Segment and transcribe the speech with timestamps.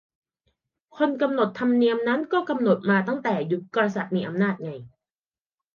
[0.95, 4.69] คนกำหนดธรรมเนียมนั่นก็กำหนดมาตั้งแต่ยุคกษัตริย์มีอำนาจไง